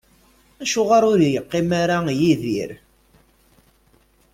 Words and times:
Acuɣer 0.63 1.03
ur 1.11 1.19
yeqqim 1.33 1.69
ara 1.81 1.97
Yidir? 2.19 2.71